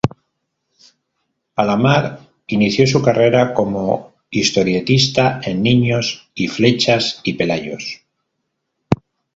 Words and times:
Alamar 1.55 2.07
inició 2.47 2.87
su 2.87 3.03
carrera 3.03 3.53
como 3.53 4.15
historietista 4.31 5.39
en 5.43 5.61
"Niños" 5.61 6.27
y 6.33 6.47
"Flechas 6.47 7.21
y 7.23 7.33
Pelayos". 7.33 8.01